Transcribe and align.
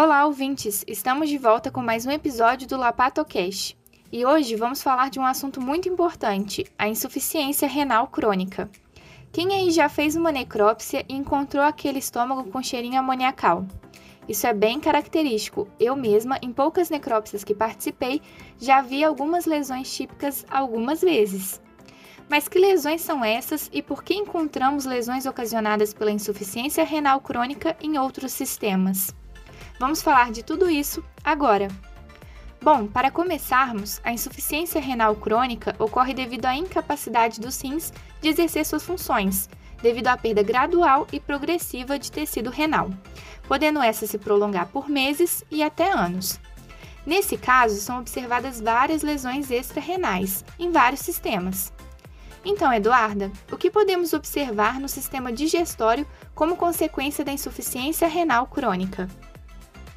Olá, 0.00 0.26
ouvintes! 0.26 0.84
Estamos 0.86 1.28
de 1.28 1.36
volta 1.36 1.72
com 1.72 1.82
mais 1.82 2.06
um 2.06 2.10
episódio 2.12 2.68
do 2.68 2.76
LapatoCast. 2.76 3.76
E 4.12 4.24
hoje 4.24 4.54
vamos 4.54 4.80
falar 4.80 5.10
de 5.10 5.18
um 5.18 5.26
assunto 5.26 5.60
muito 5.60 5.88
importante, 5.88 6.64
a 6.78 6.86
insuficiência 6.86 7.66
renal 7.66 8.06
crônica. 8.06 8.70
Quem 9.32 9.52
aí 9.52 9.72
já 9.72 9.88
fez 9.88 10.14
uma 10.14 10.30
necrópsia 10.30 11.04
e 11.08 11.16
encontrou 11.16 11.64
aquele 11.64 11.98
estômago 11.98 12.48
com 12.48 12.62
cheirinho 12.62 12.96
amoniacal? 12.96 13.66
Isso 14.28 14.46
é 14.46 14.54
bem 14.54 14.78
característico. 14.78 15.66
Eu 15.80 15.96
mesma, 15.96 16.38
em 16.40 16.52
poucas 16.52 16.90
necrópsias 16.90 17.42
que 17.42 17.52
participei, 17.52 18.22
já 18.56 18.80
vi 18.80 19.02
algumas 19.02 19.46
lesões 19.46 19.92
típicas 19.92 20.46
algumas 20.48 21.00
vezes. 21.00 21.60
Mas 22.30 22.46
que 22.46 22.60
lesões 22.60 23.00
são 23.00 23.24
essas 23.24 23.68
e 23.72 23.82
por 23.82 24.04
que 24.04 24.14
encontramos 24.14 24.84
lesões 24.84 25.26
ocasionadas 25.26 25.92
pela 25.92 26.12
insuficiência 26.12 26.84
renal 26.84 27.20
crônica 27.20 27.76
em 27.82 27.98
outros 27.98 28.30
sistemas? 28.30 29.12
Vamos 29.78 30.02
falar 30.02 30.32
de 30.32 30.42
tudo 30.42 30.68
isso 30.68 31.04
agora. 31.22 31.68
Bom, 32.60 32.88
para 32.88 33.10
começarmos, 33.10 34.00
a 34.02 34.12
insuficiência 34.12 34.80
renal 34.80 35.14
crônica 35.14 35.76
ocorre 35.78 36.12
devido 36.12 36.46
à 36.46 36.56
incapacidade 36.56 37.40
dos 37.40 37.60
rins 37.60 37.92
de 38.20 38.28
exercer 38.28 38.66
suas 38.66 38.82
funções, 38.82 39.48
devido 39.80 40.08
à 40.08 40.16
perda 40.16 40.42
gradual 40.42 41.06
e 41.12 41.20
progressiva 41.20 41.98
de 41.98 42.10
tecido 42.10 42.50
renal, 42.50 42.90
podendo 43.46 43.80
essa 43.80 44.06
se 44.06 44.18
prolongar 44.18 44.66
por 44.66 44.88
meses 44.88 45.44
e 45.48 45.62
até 45.62 45.92
anos. 45.92 46.40
Nesse 47.06 47.36
caso, 47.36 47.80
são 47.80 48.00
observadas 48.00 48.60
várias 48.60 49.02
lesões 49.02 49.50
extrarrenais 49.50 50.44
em 50.58 50.72
vários 50.72 51.00
sistemas. 51.00 51.72
Então, 52.44 52.72
Eduarda, 52.72 53.30
o 53.50 53.56
que 53.56 53.70
podemos 53.70 54.12
observar 54.12 54.80
no 54.80 54.88
sistema 54.88 55.32
digestório 55.32 56.06
como 56.34 56.56
consequência 56.56 57.24
da 57.24 57.32
insuficiência 57.32 58.08
renal 58.08 58.46
crônica? 58.46 59.08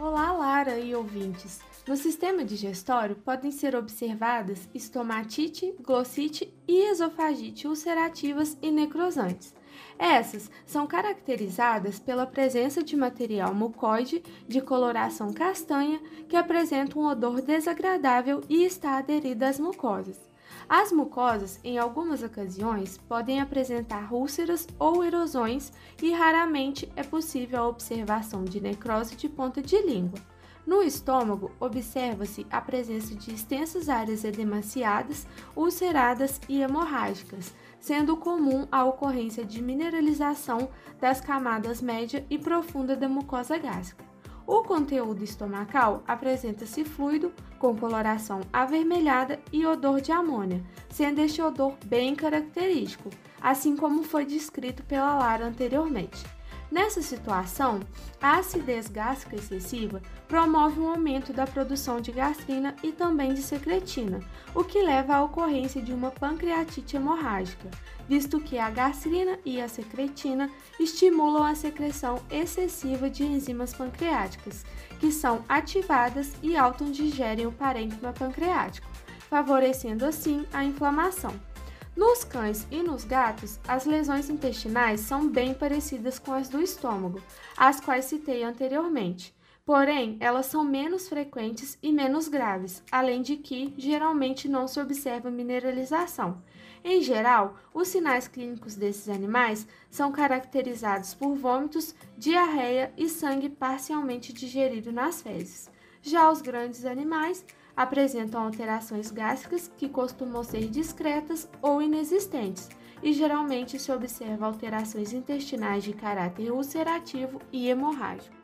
Olá, 0.01 0.31
Lara 0.31 0.79
e 0.79 0.95
ouvintes! 0.95 1.59
No 1.87 1.95
sistema 1.95 2.43
digestório 2.43 3.15
podem 3.17 3.51
ser 3.51 3.75
observadas 3.75 4.67
estomatite, 4.73 5.75
glossite 5.79 6.51
e 6.67 6.89
esofagite 6.89 7.67
ulcerativas 7.67 8.57
e 8.63 8.71
necrosantes. 8.71 9.53
Essas 9.99 10.49
são 10.65 10.87
caracterizadas 10.87 11.99
pela 11.99 12.25
presença 12.25 12.81
de 12.81 12.97
material 12.97 13.53
mucoide 13.53 14.23
de 14.47 14.59
coloração 14.59 15.31
castanha 15.31 16.01
que 16.27 16.35
apresenta 16.35 16.97
um 16.97 17.05
odor 17.05 17.39
desagradável 17.39 18.41
e 18.49 18.63
está 18.63 18.97
aderido 18.97 19.45
às 19.45 19.59
mucosas. 19.59 20.30
As 20.73 20.89
mucosas, 20.89 21.59
em 21.65 21.77
algumas 21.77 22.23
ocasiões, 22.23 22.97
podem 22.97 23.41
apresentar 23.41 24.13
úlceras 24.13 24.65
ou 24.79 25.03
erosões 25.03 25.69
e 26.01 26.13
raramente 26.13 26.89
é 26.95 27.03
possível 27.03 27.59
a 27.59 27.67
observação 27.67 28.45
de 28.45 28.61
necrose 28.61 29.17
de 29.17 29.27
ponta 29.27 29.61
de 29.61 29.77
língua. 29.81 30.17
No 30.65 30.81
estômago, 30.81 31.51
observa-se 31.59 32.47
a 32.49 32.61
presença 32.61 33.13
de 33.13 33.33
extensas 33.33 33.89
áreas 33.89 34.23
edemaciadas, 34.23 35.27
ulceradas 35.57 36.39
e 36.47 36.61
hemorrágicas, 36.61 37.53
sendo 37.77 38.15
comum 38.15 38.65
a 38.71 38.85
ocorrência 38.85 39.43
de 39.43 39.61
mineralização 39.61 40.69
das 41.01 41.19
camadas 41.19 41.81
média 41.81 42.25
e 42.29 42.37
profunda 42.37 42.95
da 42.95 43.09
mucosa 43.09 43.57
gástrica. 43.57 44.10
O 44.45 44.63
conteúdo 44.63 45.23
estomacal 45.23 46.03
apresenta-se 46.07 46.83
fluido, 46.83 47.31
com 47.59 47.75
coloração 47.75 48.41
avermelhada 48.51 49.39
e 49.51 49.65
odor 49.65 50.01
de 50.01 50.11
amônia, 50.11 50.63
sendo 50.89 51.19
este 51.19 51.41
odor 51.41 51.75
bem 51.85 52.15
característico, 52.15 53.09
assim 53.39 53.75
como 53.77 54.03
foi 54.03 54.25
descrito 54.25 54.83
pela 54.83 55.15
Lara 55.15 55.45
anteriormente. 55.45 56.23
Nessa 56.71 57.01
situação, 57.01 57.81
a 58.21 58.37
acidez 58.37 58.87
gástrica 58.87 59.35
excessiva 59.35 60.01
promove 60.25 60.79
um 60.79 60.89
aumento 60.89 61.33
da 61.33 61.45
produção 61.45 61.99
de 61.99 62.13
gastrina 62.13 62.73
e 62.81 62.93
também 62.93 63.33
de 63.33 63.41
secretina, 63.41 64.21
o 64.55 64.63
que 64.63 64.81
leva 64.81 65.15
à 65.15 65.23
ocorrência 65.23 65.81
de 65.81 65.91
uma 65.91 66.11
pancreatite 66.11 66.95
hemorrágica, 66.95 67.69
visto 68.07 68.39
que 68.39 68.57
a 68.57 68.69
gastrina 68.69 69.37
e 69.43 69.59
a 69.59 69.67
secretina 69.67 70.49
estimulam 70.79 71.43
a 71.43 71.55
secreção 71.55 72.21
excessiva 72.31 73.09
de 73.09 73.23
enzimas 73.23 73.73
pancreáticas, 73.73 74.65
que 74.97 75.11
são 75.11 75.43
ativadas 75.49 76.31
e 76.41 76.55
autodigerem 76.55 77.47
o 77.47 77.51
parênquima 77.51 78.13
pancreático, 78.13 78.87
favorecendo 79.29 80.05
assim 80.05 80.45
a 80.53 80.63
inflamação. 80.63 81.50
Nos 81.95 82.23
cães 82.23 82.65
e 82.71 82.81
nos 82.81 83.03
gatos, 83.03 83.59
as 83.67 83.85
lesões 83.85 84.29
intestinais 84.29 85.01
são 85.01 85.27
bem 85.27 85.53
parecidas 85.53 86.17
com 86.17 86.31
as 86.31 86.47
do 86.47 86.61
estômago, 86.61 87.21
as 87.57 87.81
quais 87.81 88.05
citei 88.05 88.43
anteriormente. 88.43 89.35
Porém, 89.65 90.17
elas 90.21 90.45
são 90.45 90.63
menos 90.63 91.09
frequentes 91.09 91.77
e 91.83 91.91
menos 91.91 92.29
graves, 92.29 92.81
além 92.89 93.21
de 93.21 93.35
que 93.35 93.73
geralmente 93.77 94.47
não 94.47 94.67
se 94.67 94.79
observa 94.79 95.29
mineralização. 95.29 96.41
Em 96.83 97.01
geral, 97.01 97.57
os 97.73 97.89
sinais 97.89 98.27
clínicos 98.27 98.75
desses 98.75 99.09
animais 99.09 99.67
são 99.89 100.11
caracterizados 100.13 101.13
por 101.13 101.35
vômitos, 101.35 101.93
diarreia 102.17 102.91
e 102.97 103.07
sangue 103.09 103.49
parcialmente 103.49 104.33
digerido 104.33 104.91
nas 104.91 105.21
fezes. 105.21 105.69
Já 106.01 106.31
os 106.31 106.41
grandes 106.41 106.85
animais 106.85 107.45
apresentam 107.75 108.43
alterações 108.43 109.11
gástricas 109.11 109.71
que 109.77 109.89
costumam 109.89 110.43
ser 110.43 110.69
discretas 110.69 111.47
ou 111.61 111.81
inexistentes, 111.81 112.69
e 113.03 113.13
geralmente 113.13 113.79
se 113.79 113.91
observa 113.91 114.45
alterações 114.45 115.13
intestinais 115.13 115.83
de 115.83 115.93
caráter 115.93 116.51
ulcerativo 116.51 117.41
e 117.51 117.69
hemorrágico. 117.69 118.35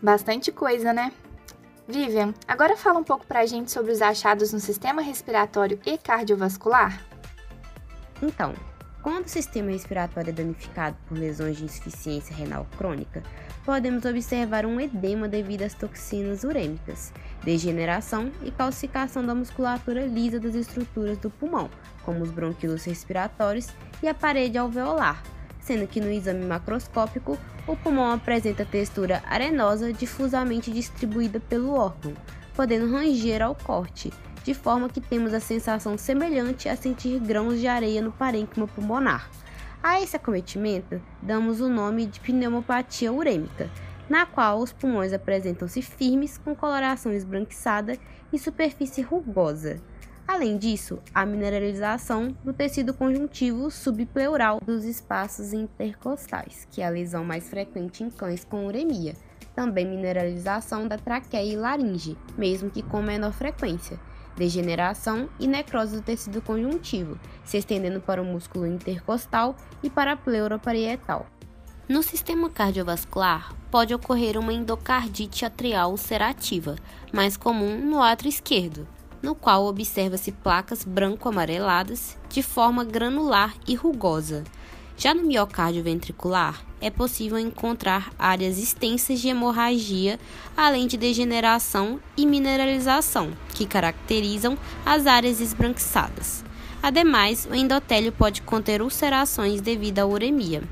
Bastante 0.00 0.52
coisa, 0.52 0.92
né? 0.92 1.12
Vivian, 1.86 2.34
agora 2.46 2.76
fala 2.76 2.98
um 2.98 3.04
pouco 3.04 3.26
pra 3.26 3.46
gente 3.46 3.70
sobre 3.70 3.90
os 3.90 4.02
achados 4.02 4.52
no 4.52 4.60
sistema 4.60 5.00
respiratório 5.00 5.80
e 5.86 5.96
cardiovascular. 5.96 7.02
Então, 8.22 8.54
quando 9.02 9.26
o 9.26 9.28
sistema 9.28 9.70
respiratório 9.70 10.30
é 10.30 10.32
danificado 10.32 10.96
por 11.06 11.16
lesões 11.16 11.56
de 11.56 11.64
insuficiência 11.64 12.34
renal 12.34 12.66
crônica, 12.76 13.22
podemos 13.64 14.04
observar 14.04 14.66
um 14.66 14.80
edema 14.80 15.28
devido 15.28 15.62
às 15.62 15.74
toxinas 15.74 16.42
urêmicas, 16.42 17.12
degeneração 17.44 18.32
e 18.42 18.50
calcificação 18.50 19.24
da 19.24 19.34
musculatura 19.34 20.06
lisa 20.06 20.40
das 20.40 20.54
estruturas 20.54 21.16
do 21.18 21.30
pulmão, 21.30 21.70
como 22.04 22.22
os 22.22 22.30
bronquíolos 22.30 22.84
respiratórios 22.84 23.68
e 24.02 24.08
a 24.08 24.14
parede 24.14 24.58
alveolar, 24.58 25.22
sendo 25.60 25.86
que 25.86 26.00
no 26.00 26.10
exame 26.10 26.44
macroscópico 26.44 27.38
o 27.66 27.76
pulmão 27.76 28.10
apresenta 28.10 28.64
textura 28.64 29.22
arenosa 29.26 29.92
difusamente 29.92 30.72
distribuída 30.72 31.38
pelo 31.38 31.74
órgão, 31.74 32.14
podendo 32.54 32.90
ranger 32.90 33.42
ao 33.42 33.54
corte, 33.54 34.12
de 34.48 34.54
forma 34.54 34.88
que 34.88 34.98
temos 34.98 35.34
a 35.34 35.40
sensação 35.40 35.98
semelhante 35.98 36.70
a 36.70 36.74
sentir 36.74 37.20
grãos 37.20 37.60
de 37.60 37.66
areia 37.66 38.00
no 38.00 38.10
parênquima 38.10 38.66
pulmonar. 38.66 39.28
A 39.82 40.00
esse 40.00 40.16
acometimento 40.16 40.98
damos 41.20 41.60
o 41.60 41.68
nome 41.68 42.06
de 42.06 42.18
pneumopatia 42.18 43.12
urêmica, 43.12 43.68
na 44.08 44.24
qual 44.24 44.60
os 44.60 44.72
pulmões 44.72 45.12
apresentam-se 45.12 45.82
firmes 45.82 46.38
com 46.38 46.56
coloração 46.56 47.12
esbranquiçada 47.12 47.98
e 48.32 48.38
superfície 48.38 49.02
rugosa. 49.02 49.82
Além 50.26 50.56
disso, 50.56 50.98
a 51.14 51.26
mineralização 51.26 52.34
do 52.42 52.54
tecido 52.54 52.94
conjuntivo 52.94 53.70
subpleural 53.70 54.62
dos 54.64 54.86
espaços 54.86 55.52
intercostais, 55.52 56.66
que 56.70 56.80
é 56.80 56.86
a 56.86 56.90
lesão 56.90 57.22
mais 57.22 57.50
frequente 57.50 58.02
em 58.02 58.08
cães 58.08 58.44
com 58.44 58.66
uremia. 58.66 59.12
Também 59.54 59.84
mineralização 59.84 60.88
da 60.88 60.96
traqueia 60.96 61.52
e 61.52 61.54
laringe, 61.54 62.16
mesmo 62.38 62.70
que 62.70 62.82
com 62.82 63.02
menor 63.02 63.34
frequência 63.34 64.00
degeneração 64.38 65.28
e 65.38 65.46
necrose 65.46 65.96
do 65.96 66.02
tecido 66.02 66.40
conjuntivo, 66.40 67.18
se 67.44 67.58
estendendo 67.58 68.00
para 68.00 68.22
o 68.22 68.24
músculo 68.24 68.66
intercostal 68.66 69.56
e 69.82 69.90
para 69.90 70.12
a 70.12 70.16
pleura 70.16 70.58
parietal. 70.58 71.26
No 71.88 72.02
sistema 72.02 72.48
cardiovascular, 72.48 73.54
pode 73.70 73.94
ocorrer 73.94 74.38
uma 74.38 74.52
endocardite 74.52 75.44
atrial 75.44 75.90
ulcerativa, 75.90 76.76
mais 77.12 77.36
comum 77.36 77.78
no 77.78 78.02
átrio 78.02 78.28
esquerdo, 78.28 78.86
no 79.22 79.34
qual 79.34 79.64
observa-se 79.64 80.30
placas 80.30 80.84
branco-amareladas 80.84 82.16
de 82.28 82.42
forma 82.42 82.84
granular 82.84 83.54
e 83.66 83.74
rugosa. 83.74 84.44
Já 84.98 85.14
no 85.14 85.22
miocárdio 85.22 85.80
ventricular, 85.80 86.60
é 86.80 86.90
possível 86.90 87.38
encontrar 87.38 88.10
áreas 88.18 88.58
extensas 88.58 89.20
de 89.20 89.28
hemorragia, 89.28 90.18
além 90.56 90.88
de 90.88 90.96
degeneração 90.96 92.00
e 92.16 92.26
mineralização, 92.26 93.30
que 93.54 93.64
caracterizam 93.64 94.58
as 94.84 95.06
áreas 95.06 95.40
esbranquiçadas. 95.40 96.44
Ademais, 96.82 97.46
o 97.48 97.54
endotélio 97.54 98.10
pode 98.10 98.42
conter 98.42 98.82
ulcerações 98.82 99.60
devido 99.60 100.00
à 100.00 100.06
uremia. 100.06 100.64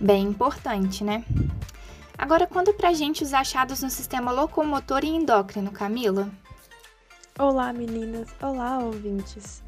Bem 0.00 0.28
importante, 0.28 1.04
né? 1.04 1.22
Agora, 2.16 2.46
quando 2.46 2.72
pra 2.72 2.94
gente 2.94 3.22
os 3.22 3.34
achados 3.34 3.82
no 3.82 3.90
sistema 3.90 4.32
locomotor 4.32 5.04
e 5.04 5.08
endócrino, 5.08 5.70
Camila? 5.70 6.30
Olá, 7.38 7.70
meninas! 7.70 8.28
Olá, 8.40 8.78
ouvintes! 8.78 9.65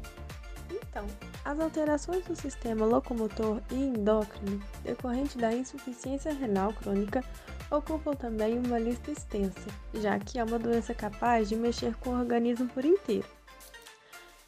Então, 0.89 1.05
as 1.45 1.59
alterações 1.59 2.25
do 2.25 2.35
sistema 2.35 2.85
locomotor 2.85 3.61
e 3.71 3.75
endócrino 3.75 4.59
decorrente 4.83 5.37
da 5.37 5.53
insuficiência 5.53 6.33
renal 6.33 6.73
crônica 6.73 7.23
ocupam 7.69 8.13
também 8.13 8.57
uma 8.57 8.79
lista 8.79 9.11
extensa, 9.11 9.69
já 9.93 10.17
que 10.17 10.39
é 10.39 10.43
uma 10.43 10.57
doença 10.57 10.93
capaz 10.93 11.47
de 11.47 11.55
mexer 11.55 11.95
com 11.97 12.09
o 12.09 12.19
organismo 12.19 12.67
por 12.69 12.83
inteiro. 12.83 13.27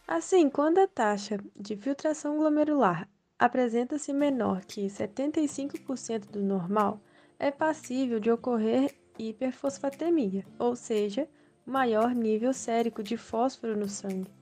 Assim, 0.08 0.50
quando 0.50 0.80
a 0.80 0.88
taxa 0.88 1.40
de 1.56 1.78
filtração 1.78 2.38
glomerular 2.38 3.08
apresenta-se 3.38 4.12
menor 4.12 4.66
que 4.66 4.88
75% 4.88 6.26
do 6.32 6.42
normal, 6.42 7.00
é 7.40 7.50
passível 7.52 8.20
de 8.20 8.32
ocorrer 8.32 8.94
hiperfosfatemia, 9.18 10.46
ou 10.60 10.76
seja, 10.76 11.28
maior 11.66 12.14
nível 12.14 12.54
sérico 12.54 13.02
de 13.02 13.16
fósforo 13.16 13.78
no 13.78 13.88
sangue. 13.88 14.41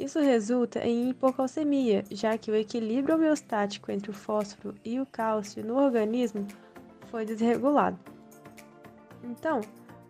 Isso 0.00 0.18
resulta 0.18 0.78
em 0.78 1.10
hipocalcemia, 1.10 2.04
já 2.10 2.38
que 2.38 2.50
o 2.50 2.56
equilíbrio 2.56 3.16
homeostático 3.16 3.92
entre 3.92 4.10
o 4.10 4.14
fósforo 4.14 4.74
e 4.82 4.98
o 4.98 5.04
cálcio 5.04 5.62
no 5.62 5.76
organismo 5.76 6.46
foi 7.10 7.26
desregulado. 7.26 7.98
Então, 9.22 9.60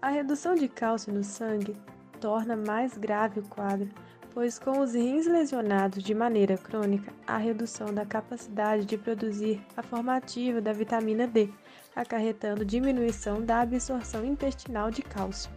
a 0.00 0.08
redução 0.08 0.54
de 0.54 0.68
cálcio 0.68 1.12
no 1.12 1.24
sangue 1.24 1.76
torna 2.20 2.54
mais 2.54 2.96
grave 2.96 3.40
o 3.40 3.48
quadro, 3.48 3.88
pois 4.32 4.60
com 4.60 4.78
os 4.78 4.94
rins 4.94 5.26
lesionados 5.26 6.04
de 6.04 6.14
maneira 6.14 6.56
crônica, 6.56 7.12
há 7.26 7.36
redução 7.36 7.92
da 7.92 8.06
capacidade 8.06 8.84
de 8.84 8.96
produzir 8.96 9.60
a 9.76 9.82
formativa 9.82 10.60
da 10.60 10.72
vitamina 10.72 11.26
D, 11.26 11.50
acarretando 11.96 12.64
diminuição 12.64 13.42
da 13.44 13.62
absorção 13.62 14.24
intestinal 14.24 14.88
de 14.88 15.02
cálcio. 15.02 15.50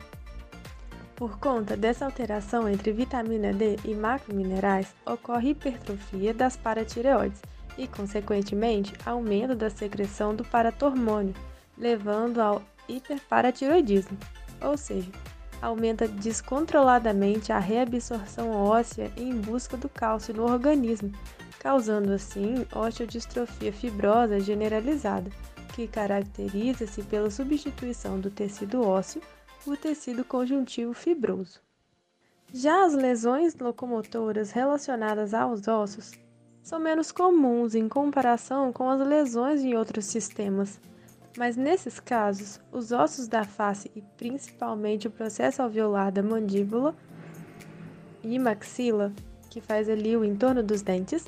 Por 1.16 1.38
conta 1.38 1.78
dessa 1.78 2.06
alteração 2.06 2.68
entre 2.68 2.92
vitamina 2.92 3.54
D 3.54 3.78
e 3.86 3.94
macrominerais, 3.94 4.94
ocorre 5.06 5.52
hipertrofia 5.52 6.34
das 6.34 6.58
paratireoides 6.58 7.42
e, 7.78 7.88
consequentemente, 7.88 8.94
aumento 9.06 9.56
da 9.56 9.70
secreção 9.70 10.36
do 10.36 10.44
paratormônio, 10.44 11.36
levando 11.78 12.40
ao 12.40 12.62
hiperparatiroidismo, 12.90 14.18
ou 14.62 14.76
seja, 14.76 15.12
aumenta 15.62 16.08
descontroladamente 16.08 17.52
a 17.52 17.60
reabsorção 17.60 18.52
óssea 18.52 19.12
em 19.16 19.34
busca 19.40 19.78
do 19.78 19.88
cálcio 19.88 20.34
no 20.34 20.44
organismo, 20.44 21.12
causando 21.60 22.12
assim 22.12 22.66
osteodistrofia 22.76 23.72
fibrosa 23.72 24.40
generalizada, 24.40 25.30
que 25.74 25.88
caracteriza-se 25.88 27.02
pela 27.04 27.32
substituição 27.32 28.20
do 28.20 28.30
tecido 28.30 28.86
ósseo 28.86 29.22
por 29.64 29.78
tecido 29.78 30.26
conjuntivo 30.26 30.94
fibroso. 30.94 31.60
Já 32.54 32.86
as 32.86 32.94
lesões 32.94 33.56
locomotoras 33.56 34.52
relacionadas 34.52 35.34
aos 35.34 35.68
ossos 35.68 36.12
são 36.62 36.80
menos 36.80 37.12
comuns 37.12 37.74
em 37.74 37.90
comparação 37.90 38.72
com 38.72 38.90
as 38.90 39.00
lesões 39.06 39.62
em 39.62 39.76
outros 39.76 40.06
sistemas, 40.06 40.80
mas 41.38 41.58
nesses 41.58 42.00
casos, 42.00 42.62
os 42.72 42.92
ossos 42.92 43.28
da 43.28 43.44
face 43.44 43.90
e 43.96 44.02
principalmente 44.18 45.08
o 45.08 45.12
processo 45.12 45.62
alveolar 45.62 46.12
da 46.12 46.22
mandíbula 46.22 46.96
e 48.24 48.38
maxila, 48.38 49.12
que 49.50 49.60
faz 49.60 49.90
ali 49.90 50.16
o 50.16 50.24
entorno 50.24 50.62
dos 50.62 50.82
dentes, 50.82 51.26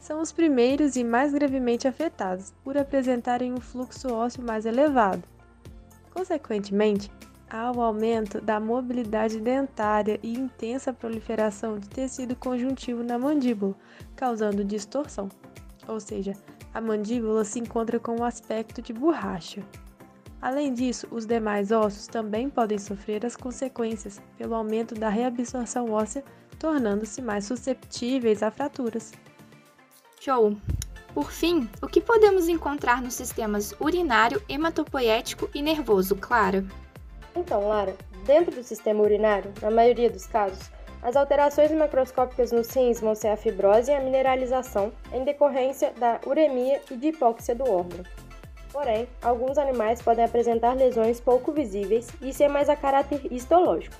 são 0.00 0.20
os 0.20 0.30
primeiros 0.32 0.94
e 0.96 1.02
mais 1.02 1.32
gravemente 1.32 1.88
afetados, 1.88 2.52
por 2.62 2.76
apresentarem 2.76 3.52
um 3.52 3.60
fluxo 3.60 4.12
ósseo 4.12 4.42
mais 4.42 4.66
elevado. 4.66 5.22
Consequentemente, 6.12 7.10
há 7.50 7.70
o 7.70 7.80
aumento 7.80 8.40
da 8.40 8.58
mobilidade 8.58 9.40
dentária 9.40 10.18
e 10.22 10.32
intensa 10.32 10.92
proliferação 10.92 11.78
de 11.78 11.88
tecido 11.88 12.34
conjuntivo 12.36 13.02
na 13.02 13.18
mandíbula, 13.18 13.74
causando 14.14 14.64
distorção, 14.64 15.28
ou 15.86 16.00
seja, 16.00 16.32
a 16.74 16.80
mandíbula 16.80 17.44
se 17.44 17.58
encontra 17.58 17.98
com 17.98 18.20
um 18.20 18.24
aspecto 18.24 18.82
de 18.82 18.92
borracha. 18.92 19.62
Além 20.42 20.74
disso, 20.74 21.08
os 21.10 21.24
demais 21.24 21.72
ossos 21.72 22.06
também 22.06 22.50
podem 22.50 22.78
sofrer 22.78 23.24
as 23.24 23.34
consequências 23.34 24.20
pelo 24.36 24.54
aumento 24.54 24.94
da 24.94 25.08
reabsorção 25.08 25.90
óssea, 25.90 26.22
tornando-se 26.58 27.22
mais 27.22 27.46
susceptíveis 27.46 28.42
a 28.42 28.50
fraturas. 28.50 29.12
Show! 30.20 30.56
Por 31.14 31.32
fim, 31.32 31.68
o 31.80 31.86
que 31.86 32.00
podemos 32.00 32.46
encontrar 32.46 33.00
nos 33.00 33.14
sistemas 33.14 33.74
urinário, 33.80 34.42
hematopoético 34.48 35.48
e 35.54 35.62
nervoso, 35.62 36.14
Clara? 36.14 36.62
Então, 37.36 37.68
Lara, 37.68 37.94
dentro 38.24 38.54
do 38.54 38.62
sistema 38.62 39.02
urinário, 39.02 39.52
na 39.60 39.70
maioria 39.70 40.10
dos 40.10 40.26
casos, 40.26 40.70
as 41.02 41.14
alterações 41.14 41.70
macroscópicas 41.70 42.50
nos 42.50 42.74
rins 42.74 42.98
vão 42.98 43.14
ser 43.14 43.28
a 43.28 43.36
fibrose 43.36 43.90
e 43.90 43.94
a 43.94 44.00
mineralização 44.00 44.90
em 45.12 45.22
decorrência 45.22 45.92
da 45.98 46.18
uremia 46.26 46.80
e 46.90 46.96
de 46.96 47.08
hipóxia 47.08 47.54
do 47.54 47.70
órgão. 47.70 48.02
Porém, 48.72 49.06
alguns 49.22 49.58
animais 49.58 50.00
podem 50.00 50.24
apresentar 50.24 50.74
lesões 50.74 51.20
pouco 51.20 51.52
visíveis 51.52 52.08
e 52.22 52.32
ser 52.32 52.48
mais 52.48 52.70
a 52.70 52.74
caráter 52.74 53.20
histológico, 53.30 53.94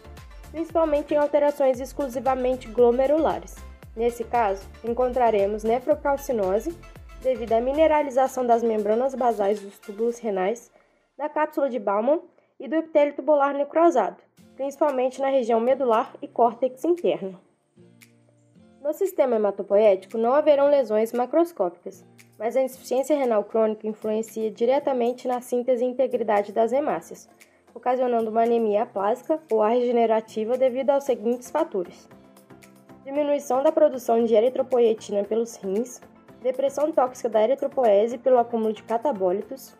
principalmente 0.51 1.13
em 1.13 1.19
alterações 1.19 1.79
exclusivamente 1.79 2.69
glomerulares. 2.69 3.55
Nesse 3.95 4.25
caso, 4.25 4.67
encontraremos 4.83 5.63
nefrocalcinose 5.63 6.77
devido 7.23 7.53
à 7.53 7.61
mineralização 7.61 8.47
das 8.47 8.63
membranas 8.63 9.15
basais 9.15 9.61
dos 9.61 9.79
túbulos 9.79 10.19
renais, 10.19 10.71
da 11.17 11.29
cápsula 11.29 11.71
de 11.71 11.79
Baumann 11.79 12.21
e 12.59 12.69
do 12.69 12.77
epitélio 12.77 13.15
tubular 13.15 13.55
necrosado, 13.55 14.17
principalmente 14.57 15.21
na 15.21 15.29
região 15.29 15.61
medular 15.61 16.15
e 16.23 16.29
córtex 16.29 16.85
interno. 16.85 17.39
No 18.83 18.93
sistema 18.93 19.37
hematopoético 19.37 20.17
não 20.17 20.33
haverão 20.33 20.69
lesões 20.69 21.13
macroscópicas, 21.13 22.05
mas 22.39 22.57
a 22.57 22.63
insuficiência 22.63 23.17
renal 23.17 23.43
crônica 23.45 23.87
influencia 23.87 24.51
diretamente 24.51 25.27
na 25.27 25.41
síntese 25.41 25.85
e 25.85 25.89
integridade 25.89 26.53
das 26.53 26.73
hemácias, 26.73 27.29
ocasionando 27.75 28.31
uma 28.31 28.45
anemia 28.45 28.85
aplásica 28.85 29.41
ou 29.51 29.61
regenerativa 29.63 30.57
devido 30.57 30.91
aos 30.91 31.05
seguintes 31.05 31.51
fatores: 31.51 32.09
diminuição 33.05 33.63
da 33.63 33.73
produção 33.73 34.25
de 34.25 34.35
eritropoietina 34.35 35.25
pelos 35.25 35.57
rins, 35.57 36.01
depressão 36.43 36.93
tóxica 36.93 37.29
da 37.29 37.43
eritropoese 37.43 38.19
pelo 38.19 38.39
acúmulo 38.39 38.73
de 38.73 38.83
catabólitos, 38.83 39.77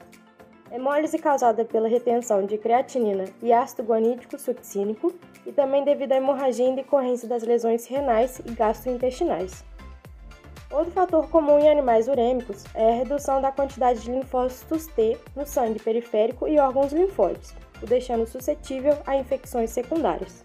Hemólise 0.71 1.19
causada 1.19 1.65
pela 1.65 1.89
retenção 1.89 2.45
de 2.45 2.59
creatinina 2.59 3.25
e 3.41 3.53
ácido 3.53 3.85
guanídico 3.85 4.39
succínico 4.39 5.15
e 5.47 5.53
também 5.53 5.85
devido 5.85 6.13
à 6.13 6.17
hemorragia 6.17 6.67
em 6.67 6.75
decorrência 6.75 7.29
das 7.29 7.45
lesões 7.45 7.87
renais 7.87 8.41
e 8.45 8.51
gastrointestinais. 8.51 9.65
Outro 10.71 10.91
fator 10.91 11.29
comum 11.31 11.61
em 11.61 11.71
animais 11.71 12.09
urêmicos 12.09 12.65
é 12.75 12.91
a 12.91 12.97
redução 12.97 13.41
da 13.41 13.53
quantidade 13.53 14.01
de 14.01 14.11
linfócitos 14.11 14.89
T 14.89 15.17
no 15.37 15.47
sangue 15.47 15.79
periférico 15.79 16.49
e 16.49 16.59
órgãos 16.59 16.93
linfóides, 16.93 17.55
o 17.81 17.87
deixando 17.87 18.27
suscetível 18.27 18.99
a 19.07 19.17
infecções 19.17 19.71
secundárias. 19.71 20.45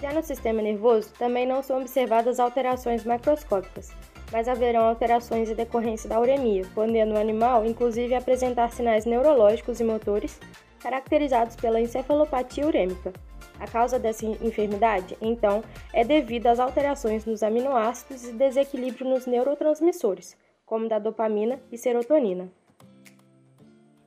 Já 0.00 0.12
no 0.12 0.22
sistema 0.22 0.62
nervoso, 0.62 1.12
também 1.18 1.46
não 1.46 1.62
são 1.62 1.80
observadas 1.80 2.40
alterações 2.40 3.04
macroscópicas, 3.04 3.92
mas 4.32 4.48
haverão 4.48 4.84
alterações 4.84 5.50
em 5.50 5.54
decorrência 5.54 6.08
da 6.08 6.18
uremia, 6.18 6.64
podendo 6.74 7.14
o 7.14 7.18
animal 7.18 7.64
inclusive 7.64 8.14
apresentar 8.14 8.72
sinais 8.72 9.04
neurológicos 9.04 9.78
e 9.78 9.84
motores 9.84 10.40
caracterizados 10.80 11.54
pela 11.54 11.80
encefalopatia 11.80 12.66
urêmica. 12.66 13.12
A 13.60 13.66
causa 13.68 13.98
dessa 13.98 14.26
enfermidade, 14.26 15.16
então, 15.20 15.62
é 15.92 16.02
devido 16.02 16.48
às 16.48 16.58
alterações 16.58 17.24
nos 17.24 17.44
aminoácidos 17.44 18.24
e 18.24 18.32
desequilíbrio 18.32 19.08
nos 19.08 19.26
neurotransmissores, 19.26 20.36
como 20.66 20.88
da 20.88 20.98
dopamina 20.98 21.60
e 21.70 21.78
serotonina. 21.78 22.50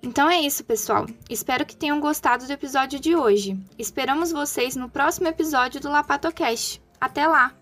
Então 0.03 0.29
é 0.29 0.39
isso, 0.39 0.63
pessoal. 0.63 1.05
Espero 1.29 1.65
que 1.65 1.75
tenham 1.75 1.99
gostado 1.99 2.45
do 2.45 2.51
episódio 2.51 2.99
de 2.99 3.15
hoje. 3.15 3.57
Esperamos 3.79 4.31
vocês 4.31 4.75
no 4.75 4.89
próximo 4.89 5.27
episódio 5.27 5.79
do 5.79 5.89
Lapatocast. 5.89 6.81
Até 6.99 7.25
lá! 7.25 7.55